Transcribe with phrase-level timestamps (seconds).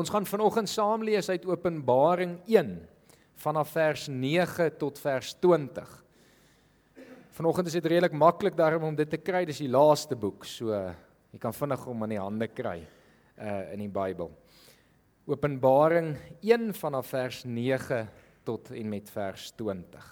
[0.00, 2.68] Ons gaan vanoggend saam lees uit Openbaring 1
[3.42, 5.90] vanaf vers 9 tot vers 20.
[7.36, 10.72] Vanoggend is dit redelik maklik daarom om dit te kry, dis die laaste boek, so
[10.72, 14.32] jy kan vinnig hom in die hande kry uh in die Bybel.
[15.28, 18.00] Openbaring 1 vanaf vers 9
[18.48, 20.08] tot en met vers 20.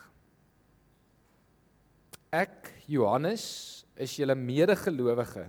[2.44, 3.48] Ek Johannes
[3.96, 5.48] is julle medegelowige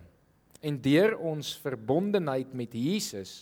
[0.64, 3.42] en deur ons verbondenheid met Jesus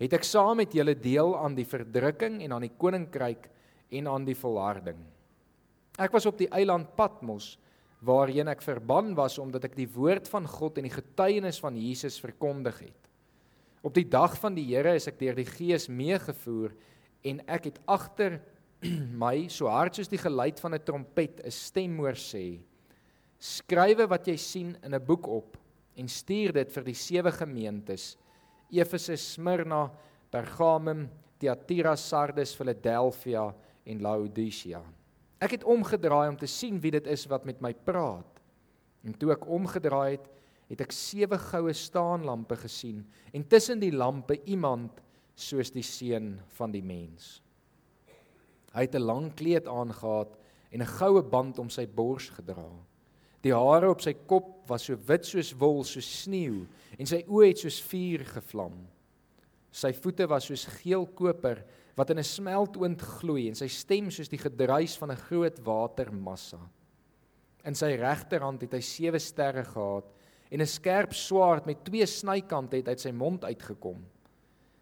[0.00, 3.50] het ek saam met julle deel aan die verdrukking en aan die koninkryk
[3.92, 5.00] en aan die volharding.
[6.00, 7.58] Ek was op die eiland Patmos
[8.00, 12.16] waarheen ek verban was omdat ek die woord van God en die getuienis van Jesus
[12.22, 13.10] verkondig het.
[13.84, 16.72] Op die dag van die Here is ek deur die Gees meegevoer
[17.28, 18.38] en ek het agter
[19.22, 22.60] my so hard soos die geluid van 'n trompet 'n stem hoor sê:
[23.36, 25.56] Skrywe wat jy sien in 'n boek op
[25.96, 28.16] en stuur dit vir die sewe gemeentes:
[28.72, 29.90] Efese, Smyrna,
[30.30, 33.54] Pergamum, Thyatira, Sardes, Philadelphia
[33.84, 34.82] en Laodicea.
[35.40, 38.42] Ek het omgedraai om te sien wie dit is wat met my praat.
[39.04, 40.26] En toe ek omgedraai het,
[40.70, 43.00] het ek sewe goue staanlampe gesien
[43.34, 45.00] en tussen die lampe iemand
[45.34, 47.40] soos die seun van die mens.
[48.70, 50.38] Hy het 'n lang kleed aangetree
[50.70, 52.70] en 'n goue band om sy bors gedra.
[53.44, 56.66] Die hare op sy kop was so wit soos wol, so sneeu
[56.98, 58.76] en sy oë het soos vuur gevlam.
[59.72, 61.62] Sy voete was soos geel koper
[61.96, 66.60] wat in 'n smeltoond gloei en sy stem soos die gedruis van 'n groot watermassa.
[67.64, 70.06] In sy regterhand het hy sewe sterre gehad
[70.50, 74.04] en 'n skerp swaard met twee snykante het uit sy mond uitgekom.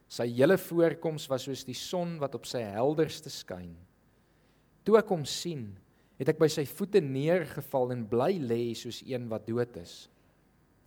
[0.08, 3.76] Sy hele voorkoms was soos die son wat op sy helderste skyn.
[4.84, 5.76] Toe ek hom sien,
[6.18, 10.08] het ek by sy voete neergeval en bly lê soos een wat dood is.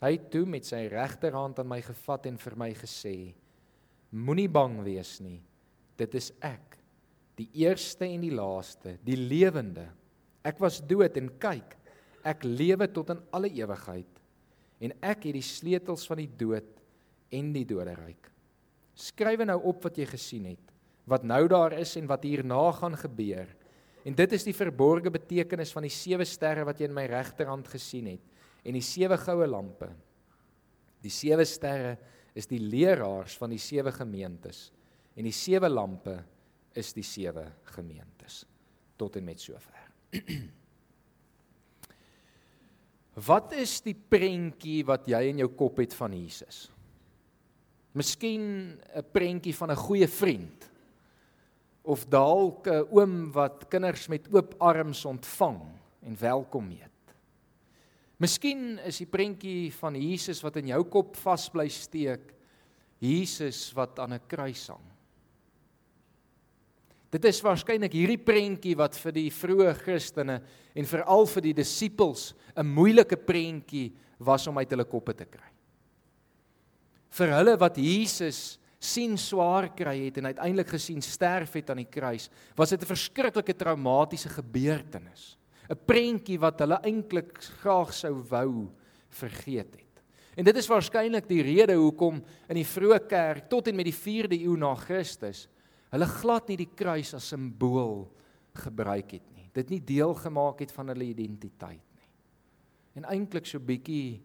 [0.02, 3.16] Hy het toe met sy regterhand aan my gevat en vir my gesê:
[4.12, 5.40] Moenie bang wees nie.
[5.96, 6.78] Dit is ek,
[7.38, 9.86] die eerste en die laaste, die lewende.
[10.44, 11.78] Ek was dood en kyk,
[12.26, 14.20] ek lewe tot in alle ewigheid
[14.82, 16.82] en ek het die sleutels van die dood
[17.38, 18.32] en die doderyk.
[18.98, 20.72] Skrywe nou op wat jy gesien het,
[21.06, 23.50] wat nou daar is en wat hierna gaan gebeur.
[24.06, 27.68] En dit is die verborgde betekenis van die sewe sterre wat jy in my regterhand
[27.70, 28.24] gesien het
[28.66, 29.90] en die sewe goue lampe.
[31.02, 31.98] Die sewe sterre
[32.38, 34.70] is die leraars van die sewe gemeentes
[35.18, 36.16] en die sewe lampe
[36.78, 38.46] is die sewe gemeentes
[38.98, 39.78] tot en met sover.
[43.28, 46.70] Wat is die prentjie wat jy in jou kop het van Jesus?
[47.92, 50.71] Miskien 'n prentjie van 'n goeie vriend
[51.84, 55.62] of dalk 'n oom wat kinders met oop arms ontvang
[56.02, 56.90] en welkom heet.
[58.18, 62.34] Miskien is die prentjie van Jesus wat in jou kop vasbly steek,
[63.00, 64.92] Jesus wat aan 'n kruis hang.
[67.12, 70.42] Dit is waarskynlik hierdie prentjie wat vir die vroeë Christene
[70.76, 75.50] en veral vir die disippels 'n moeilike prentjie was om uit hulle koppe te kry.
[77.10, 81.92] Vir hulle wat Jesus sien swaar kry het en uiteindelik gesien sterf het aan die
[81.92, 85.38] kruis, was dit 'n verskriklike traumatiese gebeurtenis.
[85.70, 88.70] 'n Prentjie wat hulle eintlik graag sou wou
[89.10, 90.04] vergeet het.
[90.36, 93.94] En dit is waarskynlik die rede hoekom in die vroeë kerk tot en met die
[93.96, 95.48] 4de eeu na Christus
[95.92, 98.06] hulle glad nie die kruis as simbool
[98.64, 99.50] gebruik het nie.
[99.54, 102.10] Dit nie deel gemaak het van hulle identiteit nie.
[102.96, 104.22] En eintlik so bietjie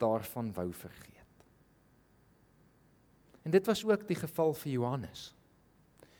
[0.00, 1.19] daarvan wou vergeet.
[3.42, 5.30] En dit was ook die geval vir Johannes.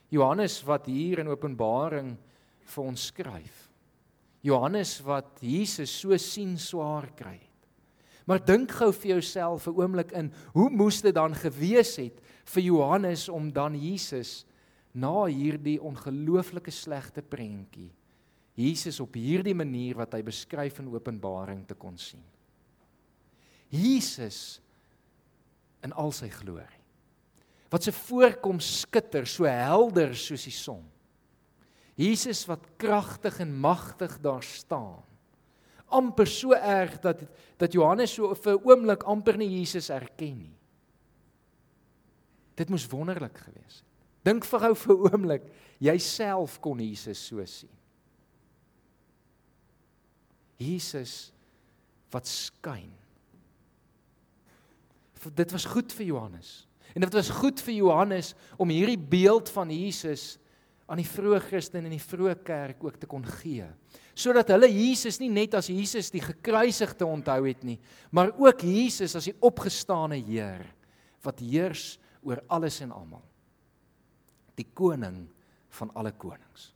[0.09, 2.17] Johannes wat hier in Openbaring
[2.73, 3.69] vir ons skryf.
[4.41, 7.39] Johannes wat Jesus so sien swaar kry.
[8.27, 12.63] Maar dink gou vir jouself 'n oomblik in, hoe moes dit dan gewees het vir
[12.63, 14.47] Johannes om dan Jesus
[14.93, 17.93] na hierdie ongelooflike slegte prentjie
[18.61, 22.25] Jesus op hierdie manier wat hy beskryf in Openbaring te kon sien.
[23.71, 24.61] Jesus
[25.87, 26.80] in al sy glorie.
[27.71, 30.83] Wat se voorkoms skitter so helder soos die son.
[31.95, 35.05] Jesus wat kragtig en magtig daar staan.
[35.91, 37.23] amper so erg dat
[37.59, 40.57] dat Johannes so vir 'n oomblik amper nie Jesus erken nie.
[42.55, 43.85] Dit moes wonderlik gewees het.
[44.23, 45.43] Dink vir gou vir 'n oomblik,
[45.79, 47.77] jouself kon Jesus so sien.
[50.57, 51.33] Jesus
[52.11, 52.93] wat skyn.
[55.35, 56.67] Dit was goed vir Johannes.
[56.95, 60.39] En dit was goed vir Johannes om hierdie beeld van Jesus
[60.91, 63.69] aan die vroeë Christen en die vroeë kerk ook te kon gee.
[64.19, 67.79] Sodat hulle Jesus nie net as Jesus die gekruisigde onthou het nie,
[68.11, 70.67] maar ook Jesus as die opgestane Heer
[71.23, 71.95] wat heers
[72.27, 73.23] oor alles en almal.
[74.59, 75.23] Die koning
[75.79, 76.73] van alle konings.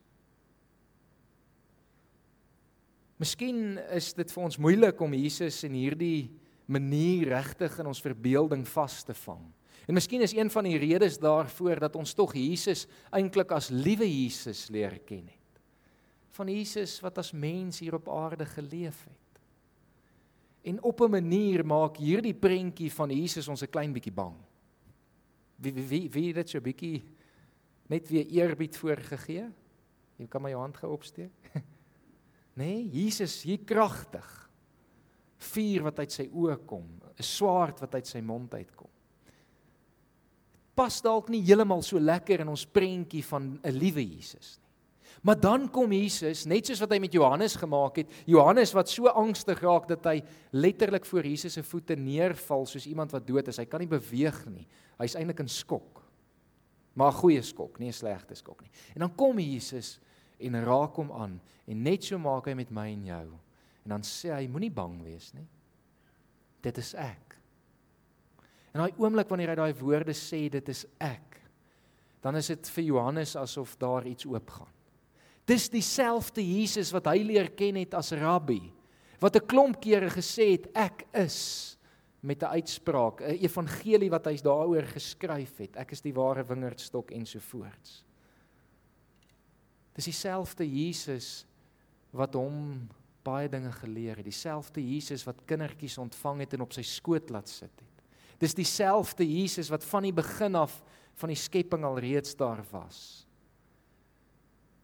[3.20, 6.30] Miskien is dit vir ons moeilik om Jesus in hierdie
[6.66, 9.42] manier regtig in ons verbeelding vas te vang.
[9.84, 14.06] En miskien is een van die redes daarvoor dat ons tog Jesus eintlik as liewe
[14.08, 15.60] Jesus leer ken het.
[16.34, 19.42] Van Jesus wat as mens hier op aarde geleef het.
[20.64, 24.34] En op 'n manier maak hierdie prentjie van Jesus ons 'n klein bietjie bang.
[25.56, 27.04] Wie wie wie, wie dit so 'n bietjie
[27.86, 29.52] net weer eerbied voorgegee?
[30.16, 31.32] Jy kan my jou hand gou opsteek.
[32.60, 34.50] nee, Jesus hier kragtig.
[35.36, 38.93] Vuur wat uit sy oë kom, 'n swaard wat uit sy mond uitkom
[40.74, 44.64] pas dalk nie heeltemal so lekker in ons prentjie van 'n liewe Jesus nie.
[45.24, 49.08] Maar dan kom Jesus, net soos wat hy met Johannes gemaak het, Johannes wat so
[49.08, 50.18] angstig raak dat hy
[50.52, 53.56] letterlik voor Jesus se voete neerval soos iemand wat dood is.
[53.56, 54.66] Hy kan nie beweeg nie.
[55.00, 56.02] Hy's eintlik in skok.
[56.94, 58.70] Maar 'n goeie skok, nie 'n slegte skok nie.
[58.94, 59.98] En dan kom Jesus
[60.38, 63.28] en raak hom aan en net so maak hy met my en jou.
[63.84, 65.48] En dan sê hy moenie bang wees nie.
[66.60, 67.23] Dit is ek.
[68.74, 71.38] En daai oomblik wanneer hy daai woorde sê, dit is ek.
[72.24, 74.72] Dan is dit vir Johannes asof daar iets oopgaan.
[75.46, 78.72] Dis dieselfde Jesus wat hy leer ken het as rabbi.
[79.20, 81.76] Wat 'n klomp kere gesê het ek is
[82.22, 85.76] met 'n uitspraak, 'n evangelie wat hy daaroor geskryf het.
[85.76, 88.04] Ek is die ware wingerdstok en so voorts.
[89.94, 91.46] Dis dieselfde Jesus
[92.10, 92.88] wat hom
[93.22, 97.48] baie dinge geleer het, dieselfde Jesus wat kindertjies ontvang het en op sy skoot laat
[97.48, 97.93] sit het.
[98.42, 100.80] Dis dieselfde Jesus wat van die begin af
[101.20, 103.24] van die skepping al reeds daar was.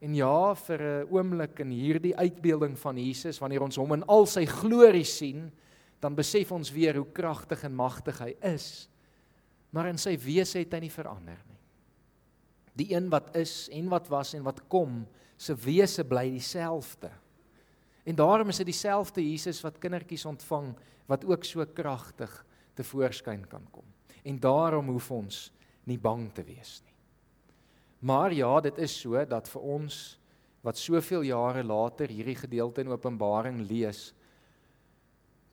[0.00, 4.26] En ja, vir 'n oomblik in hierdie uitbeelding van Jesus, wanneer ons hom in al
[4.26, 5.50] sy glorie sien,
[6.00, 8.88] dan besef ons weer hoe kragtig en magtig hy is.
[9.70, 11.58] Maar in sy wese het hy nie verander nie.
[12.74, 15.06] Die een wat is en wat was en wat kom,
[15.36, 17.10] se wese bly dieselfde.
[18.04, 20.74] En daarom is dit dieselfde Jesus wat kindertjies ontvang
[21.06, 22.49] wat ook so kragtig is
[22.80, 23.84] te voorskyn kan kom.
[24.24, 25.48] En daarom hoef ons
[25.88, 26.96] nie bang te wees nie.
[28.00, 29.98] Maar ja, dit is so dat vir ons
[30.64, 34.10] wat soveel jare later hierdie gedeelte in Openbaring lees,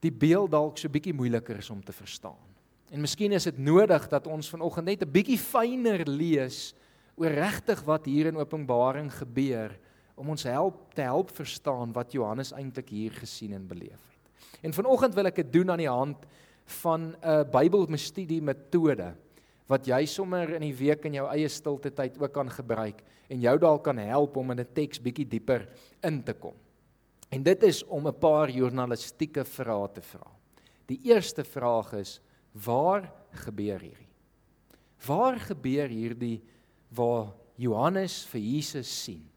[0.03, 2.44] die beeld dalk so bietjie moeiliker is om te verstaan.
[2.91, 6.74] En miskien is dit nodig dat ons vanoggend net 'n bietjie fyner lees
[7.15, 9.74] oor regtig wat hier in Openbaring gebeur
[10.15, 14.62] om ons help te help verstaan wat Johannes eintlik hier gesien en beleef het.
[14.62, 16.25] En vanoggend wil ek dit doen aan die hand
[16.81, 19.16] van 'n Bybelstudie metode
[19.68, 23.42] wat jy sommer in die week in jou eie stilte tyd ook kan gebruik en
[23.42, 25.68] jou dalk kan help om in 'n teks bietjie dieper
[26.04, 26.56] in te kom.
[27.30, 30.31] En dit is om 'n paar journalistieke vrae te vra.
[30.86, 32.22] Die eerste vraag is:
[32.54, 34.08] waar gebeur hierdie?
[35.06, 36.42] Waar gebeur hierdie
[36.90, 39.30] waar Johannes vir Jesus sien?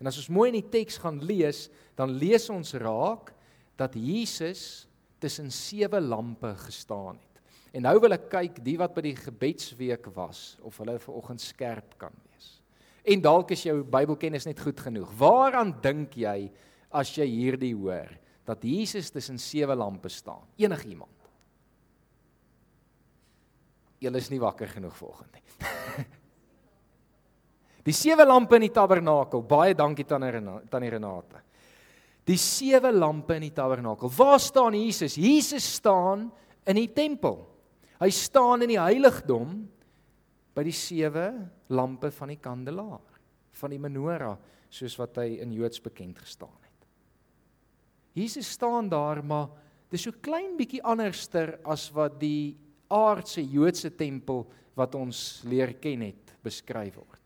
[0.00, 3.34] En as ons mooi in die teks gaan lees, dan lees ons raak
[3.76, 4.86] dat Jesus
[5.24, 7.40] tussen sewe lampe gestaan het.
[7.74, 11.96] En nou wil ek kyk die wat by die gebedsweek was of hulle vanoggend skerp
[11.98, 12.52] kan wees.
[13.04, 15.10] En dalk is jou Bybelkennis net goed genoeg.
[15.18, 16.52] Waaraan dink jy
[16.94, 18.12] as jy hierdie hoor
[18.46, 20.44] dat Jesus tussen sewe lampe staan?
[20.60, 21.10] Enigiemand?
[24.04, 26.06] Julle is nie wakker genoeg vanoggend nie.
[27.88, 29.42] die sewe lampe in die tabernakel.
[29.48, 31.42] Baie dankie tannie Renate.
[32.24, 34.08] Die sewe lampe in die tabernakel.
[34.16, 35.18] Waar staan Jesus?
[35.20, 36.30] Jesus staan
[36.64, 37.42] in die tempel.
[38.00, 39.64] Hy staan in die heiligdom
[40.54, 41.28] by die sewe
[41.74, 43.02] lampe van die kandelaar,
[43.58, 44.36] van die menorah,
[44.72, 46.86] soos wat hy in Joods bekend gestaan het.
[48.14, 49.50] Jesus staan daar, maar
[49.90, 52.54] dit is so klein bietjie anderster as wat die
[52.94, 54.44] aardse Joodse tempel
[54.78, 57.20] wat ons leer ken het beskryf word.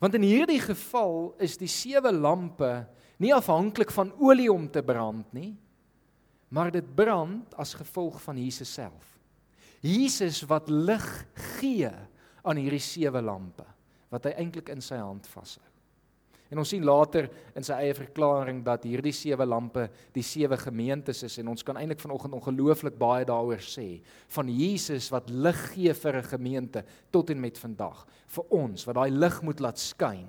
[0.00, 2.84] Want in hierdie geval is die sewe lampe
[3.22, 5.54] nie afhanklik van olie om te brand nie,
[6.48, 9.18] maar dit brand as gevolg van Jesus self.
[9.84, 11.06] Jesus wat lig
[11.58, 11.90] gee
[12.44, 13.66] aan hierdie sewe lampe
[14.12, 15.64] wat hy eintlik in sy hand vashou.
[16.52, 17.26] En ons sien later
[17.58, 21.80] in sy eie verklaring dat hierdie sewe lampe die sewe gemeentes is en ons kan
[21.80, 23.88] eintlik vanoggend ongelooflik baie daaroor sê
[24.36, 28.06] van Jesus wat lig gee vir 'n gemeente tot en met vandag
[28.36, 30.28] vir ons wat daai lig moet laat skyn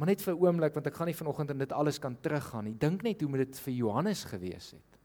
[0.00, 2.64] Maar net vir 'n oomblik want ek gaan nie vanoggend in dit alles kan teruggaan
[2.64, 2.74] nie.
[2.74, 4.98] Dink net hoe moet dit vir Johannes gewees het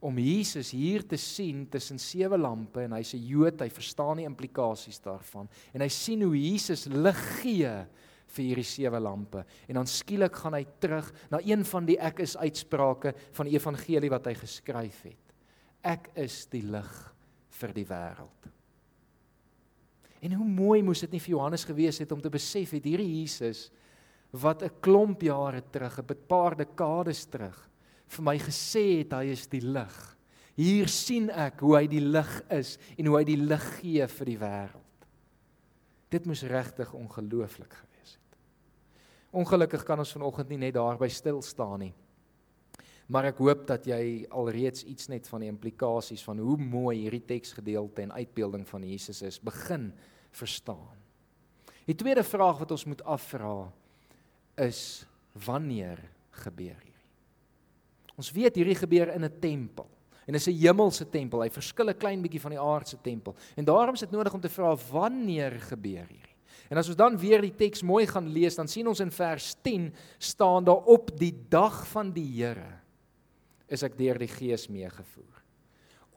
[0.00, 4.24] om Jesus hier te sien tussen sewe lampe en hy's 'n Jood, hy verstaan die
[4.24, 7.86] implikasies daarvan en hy sien hoe Jesus lig gee
[8.26, 12.20] vir hierdie sewe lampe en dan skielik gaan hy terug na een van die ek
[12.20, 15.34] is uitsprake van die evangelie wat hy geskryf het.
[15.82, 17.14] Ek is die lig
[17.50, 18.50] vir die wêreld.
[20.22, 23.20] En hoe mooi moes dit nie vir Johannes gewees het om te besef het hierdie
[23.20, 23.70] Jesus
[24.32, 27.70] wat 'n klomp jare terug, 'n paar dekades terug
[28.10, 30.16] vir my gesê het hy is die lig.
[30.58, 34.26] Hier sien ek hoe hy die lig is en hoe hy die lig gee vir
[34.26, 35.06] die wêreld.
[36.10, 38.38] Dit moes regtig ongelooflik gewees het.
[39.32, 41.92] Ongelukkig kan ons vanoggend nie net daarby stil staan nie.
[43.10, 47.24] Maar ek hoop dat jy alreeds iets net van die implikasies van hoe mooi hierdie
[47.26, 49.92] teksgedeelte en uitbeelding van Jesus is begin
[50.30, 50.98] verstaan.
[51.86, 53.70] Die tweede vraag wat ons moet afvra
[54.60, 55.06] is
[55.46, 55.98] wanneer
[56.44, 56.90] gebeur hierdie?
[58.20, 59.88] Ons weet hierdie gebeur in 'n tempel.
[60.26, 61.42] En dit is 'n hemelse tempel.
[61.42, 63.34] Hy verskil 'n klein bietjie van die aardse tempel.
[63.56, 66.36] En daarom is dit nodig om te vra wanneer gebeur hierdie?
[66.68, 69.56] En as ons dan weer die teks mooi gaan lees, dan sien ons in vers
[69.62, 72.78] 10 staan daar op die dag van die Here
[73.66, 75.39] is ek deur die Gees meegevoer.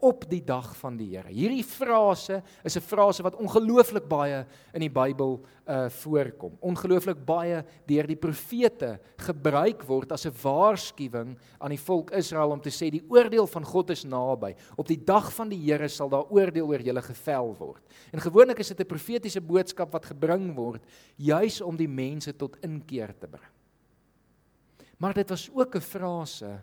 [0.04, 1.30] Op die dag van die Here.
[1.32, 4.44] Hierdie frase is 'n frase wat ongelooflik baie
[4.74, 6.58] in die Bybel uh voorkom.
[6.60, 12.60] Ongelooflik baie deur die profete gebruik word as 'n waarskuwing aan die volk Israel om
[12.60, 14.54] te sê die oordeel van God is naby.
[14.76, 17.82] Op die dag van die Here sal daar oordeel oor julle gevel word.
[18.12, 20.84] En gewoonlik is dit 'n profetiese boodskap wat gebring word
[21.16, 23.52] juis om die mense tot inkeer te bring.
[24.98, 26.60] Maar dit was ook 'n frase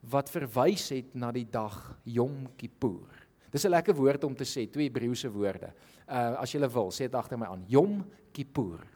[0.00, 3.08] wat verwys het na die dag Yom Kippur.
[3.50, 5.72] Dis 'n lekker woord om te sê, twee Hebreëse woorde.
[6.06, 8.86] Uh as jy wil, sê dit agter my aan, Yom Kippur.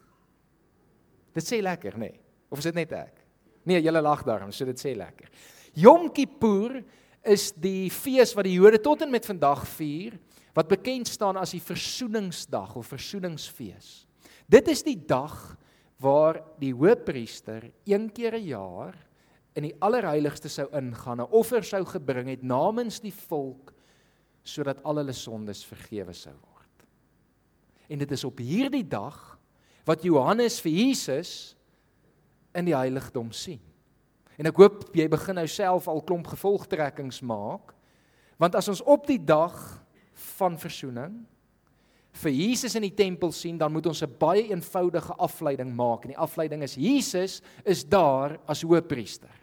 [1.35, 1.99] Dit sê lekker, nê?
[1.99, 2.21] Nee.
[2.51, 3.25] Of is dit net ek?
[3.65, 5.31] Nee, jy lag daarom, so dit sê lekker.
[5.75, 6.85] Yom Kippur
[7.25, 10.19] is die fees wat die Jode tot en met vandag vier
[10.55, 14.07] wat bekend staan as die versoeningsdag of versoeningsfees.
[14.51, 15.57] Dit is die dag
[16.03, 18.95] waar die hoofpriester een keer 'n jaar
[19.55, 23.73] in die allerheiligste sou ingaan, 'n offer sou gebring het namens die volk
[24.43, 26.87] sodat al hulle sondes vergewe sou word.
[27.89, 29.39] En dit is op hierdie dag
[29.85, 31.57] wat Johannes vir Jesus
[32.55, 33.61] in die heiligdom sien.
[34.39, 37.75] En ek hoop jy begin nou self al klomp gevolgtrekkings maak.
[38.41, 39.55] Want as ons op die dag
[40.37, 41.21] van verzoening
[42.23, 46.05] vir Jesus in die tempel sien, dan moet ons 'n baie eenvoudige afleiding maak.
[46.05, 49.42] En die afleiding is Jesus is daar as hoëpriester.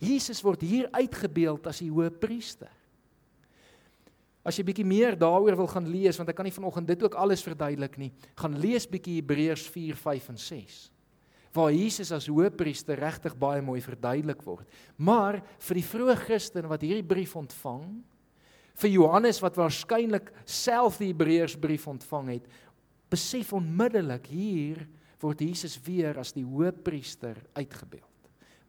[0.00, 2.70] Jesus word hier uitgebeeld as die hoëpriester.
[4.40, 7.18] As jy bietjie meer daaroor wil gaan lees want ek kan nie vanoggend dit ook
[7.20, 8.08] alles verduidelik nie,
[8.40, 10.80] gaan lees bietjie Hebreërs 4, 5 en 6
[11.50, 14.68] waar Jesus as hoëpriester regtig baie mooi verduidelik word.
[15.02, 17.88] Maar vir die vroeë Christen wat hierdie brief ontvang,
[18.78, 22.46] vir Johannes wat waarskynlik self die Hebreërsbrief ontvang het,
[23.10, 24.84] besef onmiddellik hier
[25.20, 28.09] word Jesus weer as die hoëpriester uitgebeeld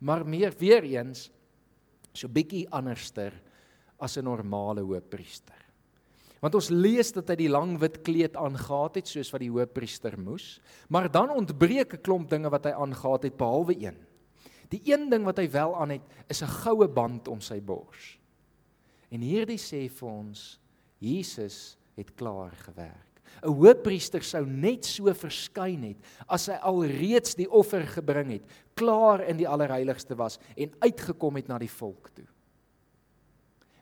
[0.01, 1.29] maar meer weer eens
[2.13, 3.34] so bietjie anderster
[4.01, 5.62] as 'n normale hoëpriester.
[6.41, 10.17] Want ons lees dat hy die lang wit kleed aangetree het soos wat die hoëpriester
[10.20, 13.98] moes, maar dan ontbreek 'n klomp dinge wat hy aangetree het behalwe een.
[14.70, 18.17] Die een ding wat hy wel aan het, is 'n goue band om sy bors.
[19.12, 20.60] En hierdie sê vir ons
[20.98, 23.11] Jesus het klaar gewerk.
[23.44, 25.98] 'n Hoëpriester sou net so verskyn het
[26.28, 28.44] as hy alreeds die offer gebring het,
[28.76, 32.28] klaar in die allerheiligste was en uitgekom het na die volk toe.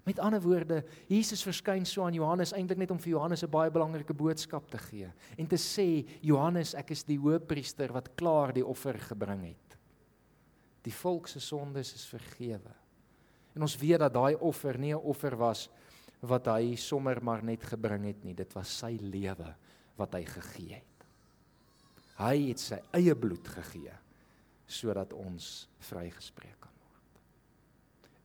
[0.09, 3.69] Met ander woorde, Jesus verskyn so aan Johannes eintlik net om vir Johannes 'n baie
[3.69, 8.65] belangrike boodskap te gee en te sê Johannes, ek is die hoëpriester wat klaar die
[8.65, 9.77] offer gebring het.
[10.81, 12.73] Die volk se sondes is vergewe.
[13.55, 15.69] En ons weet dat daai offer nie 'n offer was
[16.27, 18.35] wat hy sommer maar net gebring het nie.
[18.35, 19.53] Dit was sy lewe
[19.99, 21.05] wat hy gegee het.
[22.19, 23.95] Hy het sy eie bloed gegee
[24.69, 27.21] sodat ons vrygespreek kan word.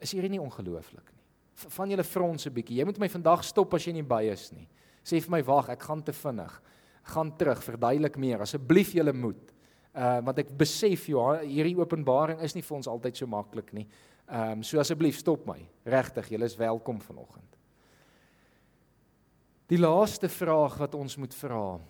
[0.05, 1.23] Is hierdie nie ongelooflik nie?
[1.77, 2.79] Van julle frons 'n bietjie.
[2.79, 4.69] Jy moet my vandag stop as jy nie by is nie.
[5.05, 6.63] Sê vir my wag, ek gaan te vinnig.
[7.05, 9.53] Gaan terug, verduidelik meer asseblief julle moet.
[9.95, 13.87] Uh want ek besef ja, hierdie openbaring is nie vir ons altyd so maklik nie.
[14.29, 15.61] Ehm um, so asseblief stop my.
[15.85, 17.54] Regtig, julle is welkom vanoggend.
[19.71, 21.81] Die laaste vraag wat ons moet vra,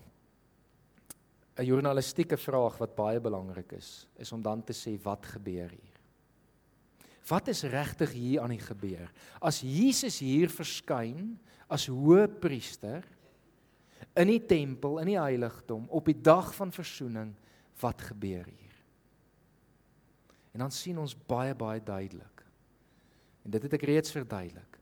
[1.58, 5.98] 'n journalistieke vraag wat baie belangrik is, is om dan te sê wat gebeur hier?
[7.28, 9.10] Wat is regtig hier aan die gebeur?
[9.40, 11.38] As Jesus hier verskyn
[11.68, 13.04] as hoëpriester
[14.14, 17.34] in die tempel, in die heiligdom op die dag van verzoening,
[17.80, 18.76] wat gebeur hier?
[20.52, 22.44] En dan sien ons baie baie duidelik.
[23.44, 24.73] En dit het ek reeds verduidelik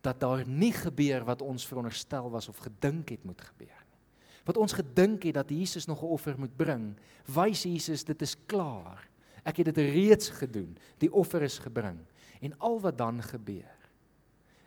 [0.00, 4.00] dat daar nie gebeur wat ons veronderstel was of gedink het moet gebeur nie.
[4.44, 8.36] Wat ons gedink het dat Jesus nog 'n offer moet bring, wys Jesus dit is
[8.46, 9.08] klaar.
[9.44, 10.76] Ek het dit reeds gedoen.
[10.98, 11.98] Die offer is gebring.
[12.40, 13.78] En al wat dan gebeur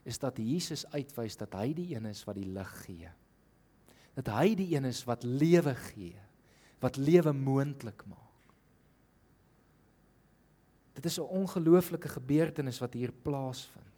[0.03, 3.09] is dat Jesus uitwys dat hy die een is wat die lig gee.
[4.13, 6.15] dat hy die een is wat lewe gee,
[6.83, 8.19] wat lewe moontlik maak.
[10.93, 13.92] Dit is 'n ongelooflike gebeurtenis wat hier plaasvind.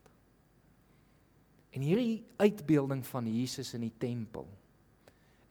[1.76, 4.48] En hierdie uitbeelding van Jesus in die tempel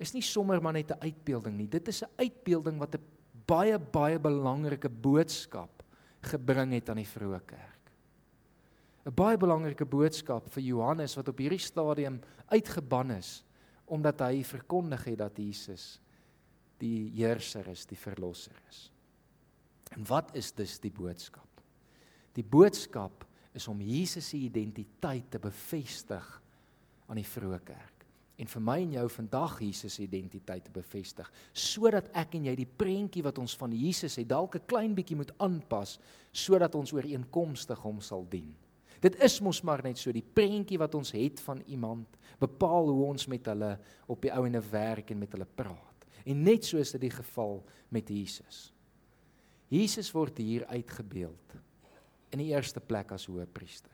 [0.01, 1.69] is nie sommer maar net 'n uitbeelding nie.
[1.69, 3.05] Dit is 'n uitbeelding wat 'n
[3.47, 5.83] baie baie belangrike boodskap
[6.21, 7.93] gebring het aan die vroeë kerk.
[9.07, 13.45] 'n Baie belangrike boodskap vir Johannes wat op hierdie stadium uitgeban is
[13.85, 16.01] omdat hy verkondig het dat Jesus
[16.79, 18.91] die heerser is, die verlosser is.
[19.93, 21.61] En wat is dus die boodskap?
[22.33, 26.43] Die boodskap is om Jesus se identiteit te bevestig
[27.07, 27.95] aan die vroeë kerk.
[28.35, 32.57] En vir my en jou vandag Jesus se identiteit te bevestig, sodat ek en jy
[32.59, 35.99] die prentjie wat ons van Jesus het dalk 'n klein bietjie moet aanpas
[36.33, 38.55] sodat ons ooreenkomstig hom sal dien.
[39.01, 42.07] Dit is mos maar net so die prentjie wat ons het van iemand
[42.41, 46.07] bepaal hoe ons met hulle op die ou en 'n werk en met hulle praat.
[46.25, 48.73] En net so is dit die geval met Jesus.
[49.69, 51.55] Jesus word hier uitgebeeld
[52.35, 53.93] in die eerste plek as hoëpriester.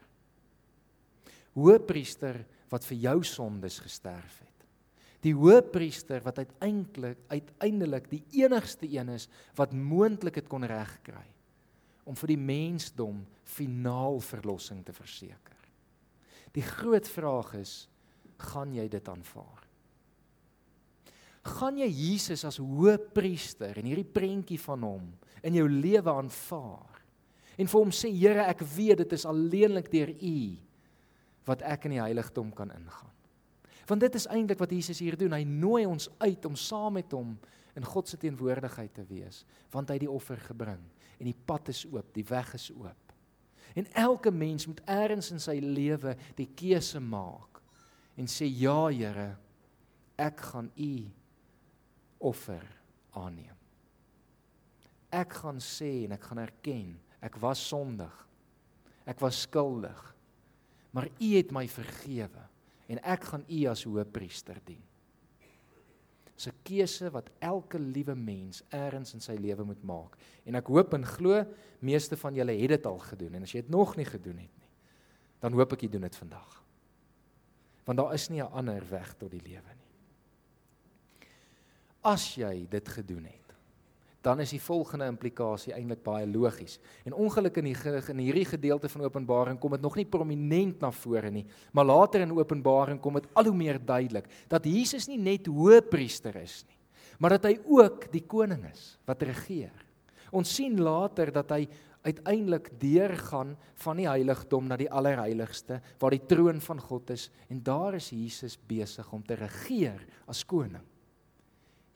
[1.58, 4.48] Hoëpriester wat vir jou sondes gesterf het.
[5.20, 9.28] Die hoëpriester wat uiteindelik uiteindelik die enigste een is
[9.58, 11.26] wat moontlik dit kon regkry
[12.08, 15.58] om vir die mensdom finaal verlossing te verseker.
[16.56, 17.74] Die groot vraag is,
[18.40, 19.66] gaan jy dit aanvaar?
[21.60, 25.06] Gaan jy Jesus as hoëpriester en hierdie prentjie van hom
[25.46, 26.99] in jou lewe aanvaar?
[27.60, 30.36] En vir hom sê Here, ek weet dit is alleenlik deur U
[31.48, 33.12] wat ek in die heiligdom kan ingaan.
[33.88, 35.34] Want dit is eintlik wat Jesus hier doen.
[35.34, 37.34] Hy nooi ons uit om saam met hom
[37.78, 40.82] in God se teenwoordigheid te wees, want hy het die offer gebring
[41.20, 43.14] en die pad is oop, die weg is oop.
[43.78, 47.60] En elke mens moet eers in sy lewe die keuse maak
[48.18, 49.34] en sê ja Here,
[50.20, 50.94] ek gaan u
[52.30, 52.64] offer
[53.16, 53.56] aanneem.
[55.10, 56.90] Ek gaan sê en ek gaan erken,
[57.20, 58.14] ek was sondig.
[59.06, 59.98] Ek was skuldig.
[60.90, 62.46] Maar u het my vergewe
[62.90, 64.82] en ek gaan u as hoëpriester dien.
[66.48, 70.16] 'n keuse wat elke liewe mens eers in sy lewe moet maak.
[70.48, 71.42] En ek hoop en glo
[71.84, 74.54] meeste van julle het dit al gedoen en as jy dit nog nie gedoen het
[74.56, 74.70] nie,
[75.40, 76.56] dan hoop ek jy doen dit vandag.
[77.84, 81.28] Want daar is nie 'n ander weg tot die lewe nie.
[82.02, 83.39] As jy dit gedoen het,
[84.20, 86.78] dan is die volgende implikasie eintlik baie logies.
[87.08, 90.90] En ongelukkig in die in hierdie gedeelte van Openbaring kom dit nog nie prominent na
[90.92, 95.18] vore nie, maar later in Openbaring kom dit al hoe meer duidelik dat Jesus nie
[95.18, 96.76] net hoëpriester is nie,
[97.18, 99.72] maar dat hy ook die koning is wat regeer.
[100.30, 101.64] Ons sien later dat hy
[102.02, 107.60] uiteindelik deurgaan van die heiligdom na die allerheiligste waar die troon van God is en
[107.64, 110.84] daar is Jesus besig om te regeer as koning.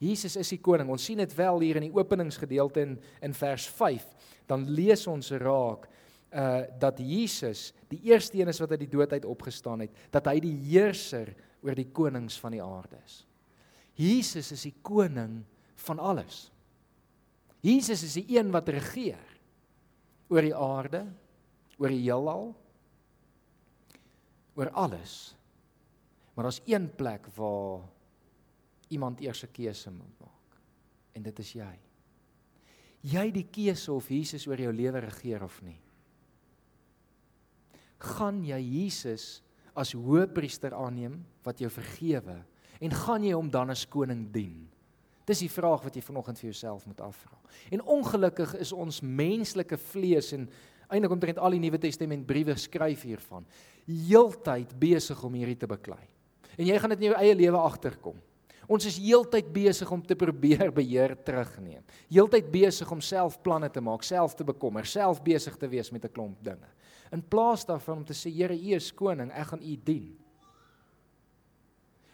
[0.05, 0.89] Jesus is die koning.
[0.93, 4.05] Ons sien dit wel hier in die openingsgedeelte in in vers 5.
[4.49, 5.89] Dan lees ons raak
[6.35, 10.27] uh dat Jesus die eerste een is wat uit die dood uit opgestaan het, dat
[10.27, 11.31] hy die heerser
[11.63, 13.23] oor die konings van die aarde is.
[13.95, 15.43] Jesus is die koning
[15.87, 16.49] van alles.
[17.63, 19.31] Jesus is die een wat regeer
[20.29, 21.05] oor die aarde,
[21.77, 22.51] oor die heelal,
[24.55, 25.35] oor alles.
[26.35, 27.85] Maar daar's een plek waar
[28.95, 30.59] iemand eers 'n keuse moet maak.
[31.13, 31.75] En dit is jy.
[33.05, 35.79] Jy die keuse of Jesus oor jou lewe regeer of nie.
[37.99, 39.41] Gaan jy Jesus
[39.75, 42.43] as hoëpriester aanneem wat jou vergewe
[42.81, 44.67] en gaan jy hom dan as koning dien?
[45.25, 47.37] Dis die vraag wat jy vanoggend vir jouself moet afvra.
[47.71, 50.49] En ongelukkig is ons menslike vlees en
[50.89, 53.45] eintlik omtrent al die Nuwe Testament briewe skryf hiervan
[53.85, 56.01] heeltyd besig om hierdie te beklei.
[56.57, 58.17] En jy gaan dit in jou eie lewe agterkom.
[58.67, 61.83] Ons is heeltyd besig om te probeer beheer terugneem.
[62.09, 66.05] Heeltyd besig om self planne te maak, self te bekommer, self besig te wees met
[66.05, 66.69] 'n klomp dinge.
[67.11, 70.17] In plaas daarvan om te sê Here, U is koning, ek gaan U dien.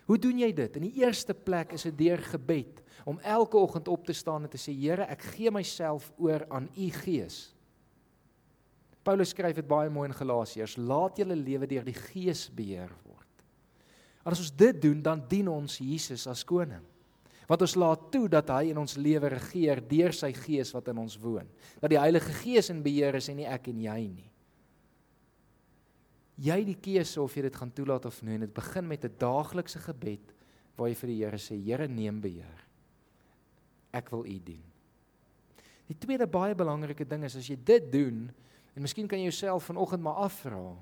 [0.06, 0.76] Hoe doen jy dit?
[0.76, 4.50] In die eerste plek is dit deur gebed om elke oggend op te staan en
[4.50, 7.56] te sê Here, ek gee myself oor aan U Gees.
[9.04, 13.21] Paulus skryf dit baie mooi in Galasiërs: Laat julle lewe deur die Gees beheer word.
[14.24, 16.84] En as ons dit doen, dan dien ons Jesus as koning.
[17.50, 21.02] Want ons laat toe dat hy in ons lewe regeer deur sy gees wat in
[21.02, 21.50] ons woon.
[21.82, 24.30] Dat die Heilige Gees in beheer is en nie ek en jy nie.
[26.42, 28.40] Jy die keuse of jy dit gaan toelaat of nie.
[28.46, 30.34] Dit begin met 'n daaglikse gebed
[30.78, 32.66] waar jy vir die Here sê: Here, neem beheer.
[33.94, 34.64] Ek wil U dien.
[35.88, 38.32] Die tweede baie belangrike ding is as jy dit doen,
[38.76, 40.78] en miskien kan jy jouself vanoggend maar afvra,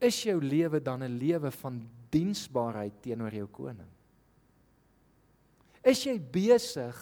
[0.00, 3.88] is jou lewe dan 'n lewe van diensbaarheid teenoor jou koning?
[5.82, 6.98] Is jy besig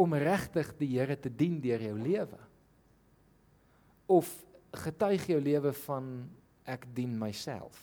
[0.00, 2.40] om regtig die Here te dien deur jou lewe?
[4.10, 4.32] Of
[4.82, 6.10] getuig jou lewe van
[6.66, 7.78] ek dien myself?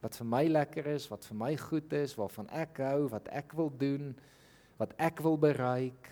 [0.00, 3.52] Wat vir my lekker is, wat vir my goed is, waarvan ek hou, wat ek
[3.56, 4.14] wil doen,
[4.80, 6.08] wat ek wil bereik,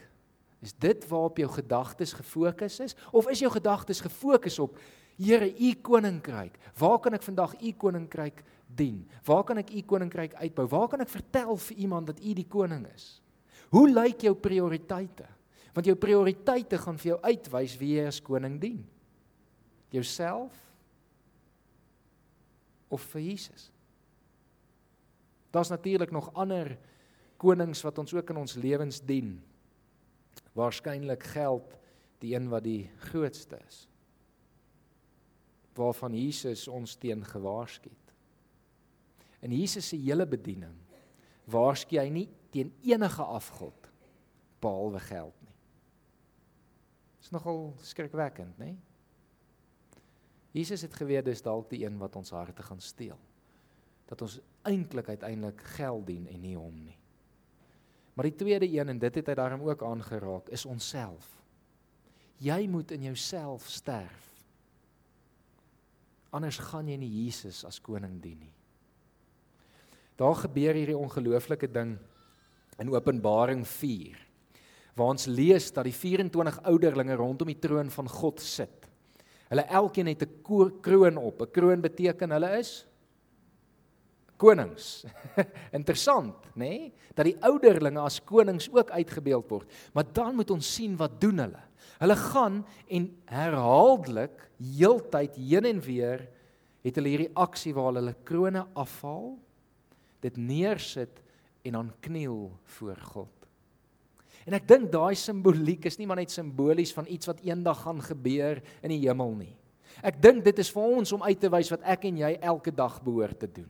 [0.64, 4.80] is dit waarop jou gedagtes gefokus is of is jou gedagtes gefokus op
[5.18, 6.54] Here, u koninkryk.
[6.78, 8.38] Waar kan ek vandag u koninkryk
[8.78, 9.02] dien?
[9.26, 10.66] Waar kan ek u koninkryk uitbou?
[10.70, 13.18] Waar kan ek vertel vir iemand dat u die koning is?
[13.74, 15.26] Hoe lyk jou prioriteite?
[15.74, 18.80] Want jou prioriteite gaan vir jou uitwys wie jy as koning dien.
[19.94, 20.54] Jouself
[22.88, 23.68] of vir Jesus?
[25.52, 26.76] Daar's natuurlik nog ander
[27.40, 29.36] konings wat ons ook in ons lewens dien.
[30.56, 31.76] Waarskynlik geld
[32.22, 33.88] die een wat die grootste is
[35.78, 38.07] waarvan Jesus ons teen gewaarsku het.
[39.44, 40.74] In Jesus se hele bediening
[41.48, 43.88] waarsku hy nie teen enige afgod
[44.60, 45.56] behalwe geld nie.
[47.22, 48.74] Dis nogal skrikwekkend, né?
[50.56, 53.18] Jesus het geweet dis dalk die een wat ons harte gaan steel.
[54.08, 56.96] Dat ons eintlik uiteindelik geld dien en nie hom nie.
[58.16, 61.28] Maar die tweede een en dit het hy daarom ook aangeraak is onsself.
[62.42, 64.28] Jy moet in jouself sterf
[66.30, 68.54] Anders gaan jy nie Jesus as koning dien nie.
[70.18, 71.96] Daar gebeur hierdie ongelooflike ding
[72.78, 74.26] in Openbaring 4
[74.98, 78.88] waar ons lees dat die 24 ouderlinge rondom die troon van God sit.
[79.46, 81.42] Hulle elkeen het 'n kroon op.
[81.42, 82.86] 'n Kroon beteken hulle is
[84.36, 85.04] konings.
[85.78, 86.54] Interessant, nê?
[86.54, 86.92] Nee?
[87.14, 89.66] Dat die ouderlinge as konings ook uitgebeeld word.
[89.92, 91.62] Maar dan moet ons sien wat doen hulle?
[91.98, 96.28] Hulle gaan en herhaaldelik heeltyd heen en weer
[96.82, 99.34] het hulle hierdie aksie waar hulle krone afhaal,
[100.24, 101.22] dit neersit
[101.66, 103.34] en dan kniel voor God.
[104.48, 108.00] En ek dink daai simboliek is nie maar net simbolies van iets wat eendag gaan
[108.00, 109.54] gebeur in die hemel nie.
[110.04, 112.72] Ek dink dit is vir ons om uit te wys wat ek en jy elke
[112.72, 113.68] dag behoort te doen.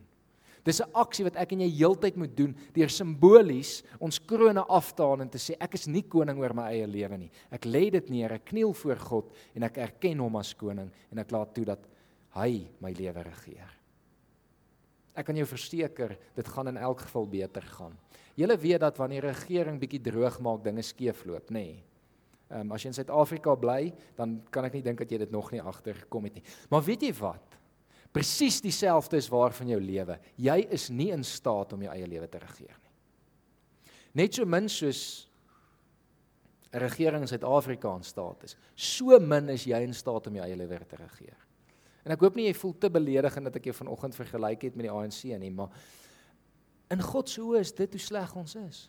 [0.64, 4.92] Dis 'n aksie wat ek en jy heeltyd moet doen deur simbolies ons krones af
[4.94, 7.30] te haal en te sê ek is nie koning oor my eie lewe nie.
[7.50, 11.18] Ek lê dit neer, ek kniel voor God en ek erken hom as koning en
[11.18, 11.80] ek laat toe dat
[12.34, 13.77] hy my lewe regeer.
[15.18, 17.96] Ek kan jou verseker, dit gaan in elk geval beter gaan.
[18.38, 21.66] Julle weet dat wanneer 'n regering bietjie droog maak, dinge skeefloop, nê?
[21.74, 21.85] Nee.
[22.48, 25.31] Ehm um, as jy in Suid-Afrika bly, dan kan ek nie dink dat jy dit
[25.31, 26.44] nog nie agtergekom het nie.
[26.70, 27.59] Maar weet jy wat?
[28.12, 30.18] Presies dieselfde is waar van jou lewe.
[30.37, 33.92] Jy is nie in staat om jou eie lewe te regeer nie.
[34.14, 35.28] Net so min soos
[36.72, 40.44] 'n regering in Suid-Afrika in staat is, so min is jy in staat om jou
[40.44, 41.47] eie lewe te regeer.
[42.09, 44.88] En ek hoop nie jy voel te beledigend dat ek jou vanoggend vergelyk het met
[44.88, 45.75] die ANC nie, maar
[46.88, 48.87] in God se oë is dit hoe sleg ons is.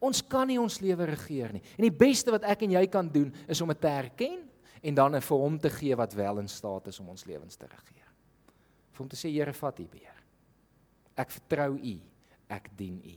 [0.00, 1.62] Ons kan nie ons lewe regeer nie.
[1.76, 4.40] En die beste wat ek en jy kan doen is om dit te erken
[4.80, 7.68] en dan vir hom te gee wat wel in staat is om ons lewens te
[7.68, 7.98] regeer
[8.98, 10.18] vir hom te sê Here vat U beheer.
[11.18, 11.96] Ek vertrou U.
[12.50, 13.16] Ek dien U.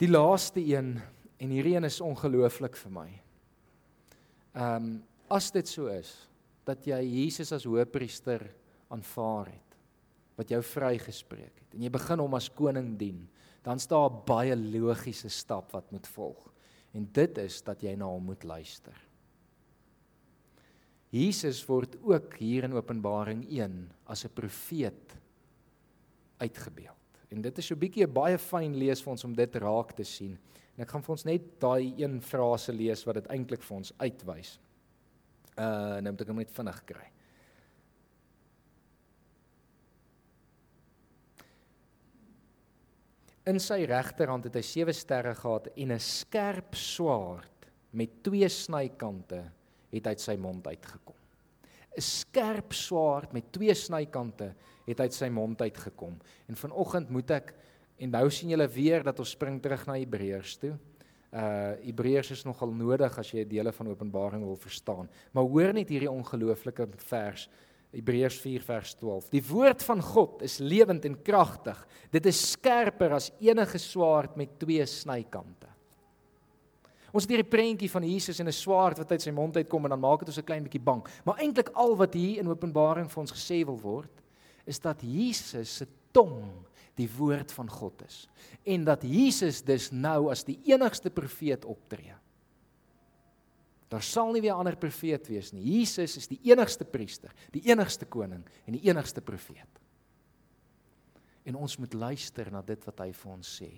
[0.00, 0.94] Die laaste een
[1.42, 3.08] en hierdie een is ongelooflik vir my.
[4.56, 4.92] Ehm um,
[5.32, 6.10] as dit so is
[6.64, 8.44] dat jy Jesus as hoëpriester
[8.92, 9.78] aanvaar het
[10.38, 13.28] wat jou vrygespreek het en jy begin hom as koning dien,
[13.62, 16.52] dan staan 'n baie logiese stap wat moet volg.
[16.92, 18.96] En dit is dat jy na hom moet luister.
[21.12, 25.16] Jesus word ook hier in Openbaring 1 as 'n profeet
[26.38, 26.96] uitgebeeld.
[27.28, 29.92] En dit is so 'n bietjie 'n baie fyn lees vir ons om dit raak
[29.92, 30.38] te sien.
[30.76, 33.92] En ek gaan vir ons net daai een frase lees wat dit eintlik vir ons
[33.98, 34.58] uitwys.
[35.56, 37.08] Uh nou moet ek hom net vinnig kry.
[43.50, 49.42] In sy regterhand het hy sewe sterre gehad en 'n skerp swaard met twee snykante
[49.90, 51.18] het uit sy mond uitgekom.
[51.96, 54.54] 'n Skerp swaard met twee snykante
[54.86, 56.16] het uit sy mond uitgekom.
[56.48, 57.54] En vanoggend moet ek
[57.98, 60.78] en nou sien julle weer dat ons spring terug na Hebreërs toe.
[61.32, 65.08] Uh Hebreërs is nogal nodig as jy dele van Openbaring wil verstaan.
[65.32, 67.48] Maar hoor net hierdie ongelooflike vers
[67.92, 69.30] Hebreërs 4 vers 12.
[69.32, 71.78] Die woord van God is lewend en kragtig.
[72.12, 75.72] Dit is skerper as enige swaard met twee snykante.
[77.12, 79.90] Ons het hierdie prentjie van Jesus en 'n swaard wat uit sy mond uitkom en
[79.90, 81.04] dan maak dit ons 'n klein bietjie bang.
[81.24, 84.22] Maar eintlik al wat hier in Openbaring vir ons gesê wil word,
[84.64, 86.64] is dat Jesus se tong
[86.98, 88.26] die woord van God is
[88.68, 92.14] en dat Jesus dus nou as die enigste profeet optree.
[93.92, 95.64] Daar sal nie weer ander profeet wees nie.
[95.80, 99.80] Jesus is die enigste priester, die enigste koning en die enigste profeet.
[101.44, 103.70] En ons moet luister na dit wat hy vir ons sê.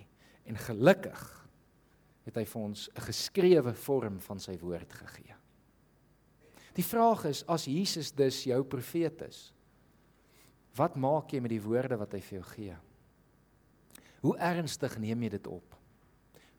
[0.45, 1.23] En gelukkig
[2.29, 5.35] het hy vir ons 'n geskrewe vorm van sy woord gegee.
[6.75, 9.53] Die vraag is as Jesus dus jou profeet is,
[10.77, 12.77] wat maak jy met die woorde wat hy vir jou gee?
[14.25, 15.75] Hoe ernstig neem jy dit op?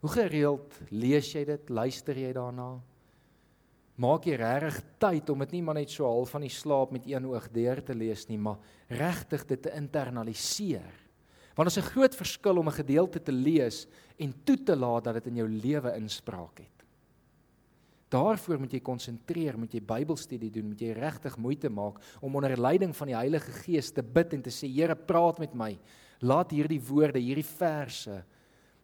[0.04, 1.71] Hoe gereeld lees jy dit?
[1.73, 2.75] Luister jy daarna?
[3.97, 7.08] Maak jy regtig tyd om dit nie maar net so half van die slaap met
[7.10, 8.60] een oog deur te lees nie, maar
[8.91, 11.01] regtig dit te internaliseer?
[11.56, 13.88] Want is 'n groot verskil om 'n gedeelte te lees
[14.19, 16.75] en toe te laat dat dit in jou lewe inspraak het.
[18.10, 22.60] Daarvoor moet jy konsentreer, moet jy Bybelstudie doen, moet jy regtig moeite maak om onder
[22.60, 25.80] leiding van die Heilige Gees te bid en te sê Here, praat met my.
[26.21, 28.23] Laat hierdie woorde, hierdie verse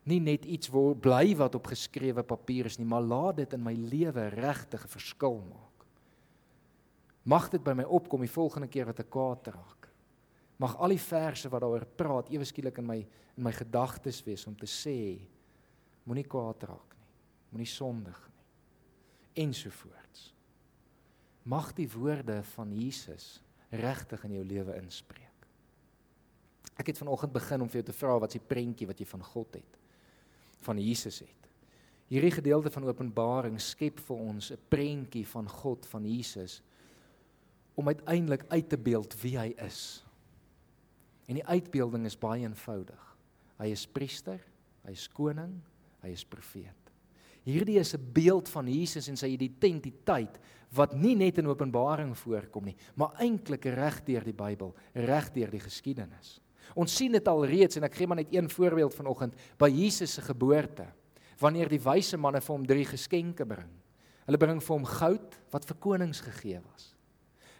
[0.10, 3.62] nie net iets word bly wat op geskrewe papier is nie, maar laat dit in
[3.63, 5.86] my lewe regtig 'n verskil maak.
[7.24, 9.89] Mag dit by my opkom die volgende keer wat ek kwaad raak.
[10.58, 14.46] Mag al die verse wat daaroor praat ewe skielik in my in my gedagtes wees
[14.48, 15.20] om te sê
[16.06, 17.08] moenie kwaad raak nie.
[17.52, 19.46] Moenie sondig nie.
[19.46, 20.34] Ensovoorts.
[21.44, 25.31] Mag die woorde van Jesus regtig in jou lewe inspreek.
[26.77, 29.05] Ek het vanoggend begin om vir jou te vra wat is die prentjie wat jy
[29.05, 29.81] van God het?
[30.62, 31.49] van Jesus het.
[32.12, 36.62] Hierdie gedeelte van Openbaring skep vir ons 'n prentjie van God van Jesus
[37.75, 40.03] om uiteindelik uit te beeld wie hy is.
[41.25, 43.17] En die uitbeelding is baie eenvoudig.
[43.57, 44.39] Hy is priester,
[44.84, 45.62] hy is koning,
[46.01, 46.75] hy is profeet.
[47.43, 52.65] Hierdie is 'n beeld van Jesus en sy identiteit wat nie net in Openbaring voorkom
[52.65, 56.41] nie, maar eintlik reg deur die Bybel, reg deur die geskiedenis.
[56.75, 60.15] Ons sien dit al reeds en ek gee maar net een voorbeeld vanoggend by Jesus
[60.15, 60.86] se geboorte.
[61.41, 63.69] Wanneer die wyse manne vir hom drie geskenke bring.
[64.27, 66.91] Hulle bring vir hom goud wat vir konings gegee was.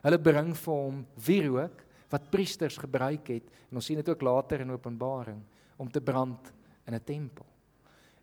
[0.06, 4.64] Hulle bring vir hom wierook wat priesters gebruik het en ons sien dit ook later
[4.64, 5.42] in Openbaring
[5.82, 6.52] om te brand
[6.88, 7.46] in 'n tempel.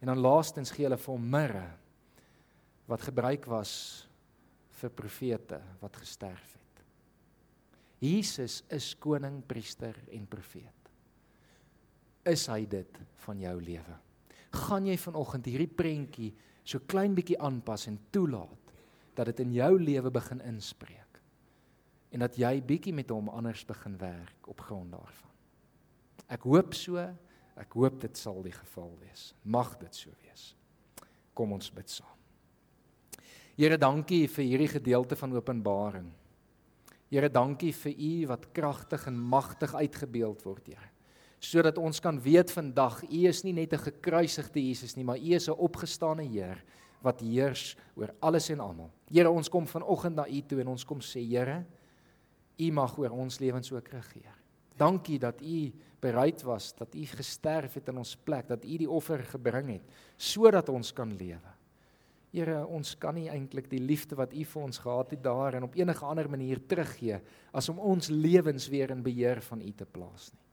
[0.00, 1.68] En dan laastens gee hulle vir hom mirre
[2.86, 4.06] wat gebruik was
[4.70, 6.84] vir profete wat gesterf het.
[8.00, 10.77] Jesus is koning, priester en profeet
[12.32, 13.96] is hy dit van jou lewe?
[14.64, 16.32] Gaan jy vanoggend hierdie prentjie
[16.68, 18.72] so klein bietjie aanpas en toelaat
[19.18, 21.20] dat dit in jou lewe begin inspreek?
[22.14, 25.34] En dat jy bietjie met hom anders begin werk op grond daarvan.
[26.28, 27.00] Ek hoop so,
[27.58, 29.32] ek hoop dit sal die geval wees.
[29.44, 30.52] Mag dit so wees.
[31.36, 32.14] Kom ons bid saam.
[33.58, 36.12] Here, dankie vir hierdie gedeelte van Openbaring.
[37.10, 40.97] Here, dankie vir U wat kragtig en magtig uitgebeeld word, Here
[41.38, 45.34] sodat ons kan weet vandag U is nie net 'n gekruisigde Jesus nie, maar U
[45.34, 46.64] is 'n opgestane Heer
[47.02, 48.90] wat heers oor alles en almal.
[49.10, 51.64] Here, ons kom vanoggend na U toe en ons kom sê, Here,
[52.58, 54.34] U mag oor ons lewens ook regeer.
[54.78, 58.90] Dankie dat U bereid was dat U gesterf het in ons plek, dat U die
[58.90, 59.82] offer gebring het
[60.16, 61.54] sodat ons kan lewe.
[62.34, 65.68] Here, ons kan nie eintlik die liefde wat U vir ons gehad het daar en
[65.70, 67.20] op enige ander manier teruggee
[67.52, 70.47] as om ons lewens weer in beheer van U te plaas nie.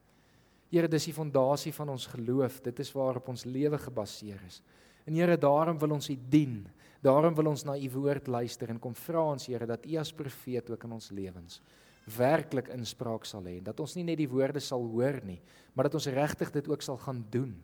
[0.76, 2.60] Here, dis die fondasie van ons geloof.
[2.66, 4.60] Dit is waarop ons lewe gebaseer is.
[5.08, 6.66] En Here, daarom wil ons U dien.
[7.06, 10.12] Daarom wil ons na U woord luister en kom vra ons Here dat U as
[10.12, 11.62] profeet ook in ons lewens
[12.06, 13.60] werklik inspraak sal hê.
[13.66, 15.40] Dat ons nie net die woorde sal hoor nie,
[15.74, 17.56] maar dat ons regtig dit ook sal gaan doen.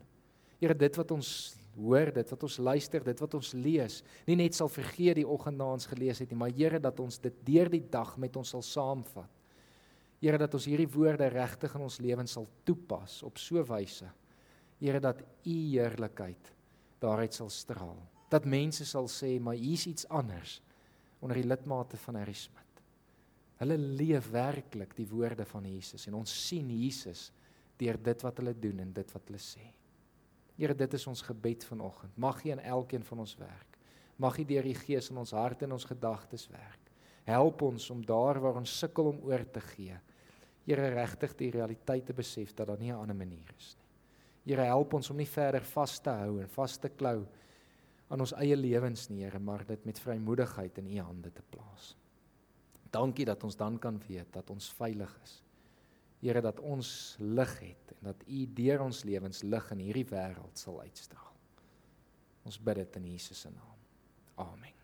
[0.61, 1.29] Here, dit wat ons
[1.75, 5.61] hoor, dit wat ons luister, dit wat ons lees, nie net sal vergeet die oggend
[5.61, 8.55] na ons gelees het nie, maar Here dat ons dit deur die dag met ons
[8.55, 9.40] sal saamvat.
[10.21, 14.05] Here dat ons hierdie woorde regtig in ons lewens sal toepas op so wyse.
[14.81, 16.51] Here dat u heerlikheid
[17.01, 17.97] daaruit sal straal.
[18.29, 20.61] Dat mense sal sê, "Maar hier's iets anders
[21.19, 22.81] onder die lidmate van Harry Smit."
[23.57, 27.31] Hulle leef werklik die woorde van Jesus en ons sien Jesus
[27.77, 29.73] deur dit wat hulle doen en dit wat hulle sê.
[30.57, 32.17] Here, dit is ons gebed vanoggend.
[32.17, 33.77] Mag U in elkeen van ons werk.
[34.17, 36.91] Mag U deur die Gees in ons harte en ons gedagtes werk.
[37.23, 39.97] Help ons om daar waar ons sukkel om oor te gee,
[40.65, 44.53] Here regtig die realiteit te besef dat daar nie 'n ander manier is nie.
[44.53, 47.27] Here help ons om nie verder vas te hou en vas te klou
[48.11, 51.95] aan ons eie lewens nie, Here, maar dit met vrymoedigheid in U hande te plaas.
[52.91, 55.43] Dankie dat ons dan kan weet dat ons veilig is.
[56.21, 60.59] Here dat ons lig het en dat U deur ons lewens lig in hierdie wêreld
[60.59, 61.31] sal uitstraal.
[62.43, 63.81] Ons bid dit in Jesus se naam.
[64.35, 64.80] Amen.